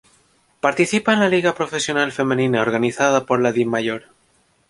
[0.61, 4.05] Participa en la Liga Profesional Femenina organizada por la Dimayor.